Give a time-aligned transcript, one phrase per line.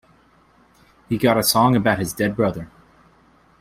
[1.09, 2.71] He got a song about his dead brother.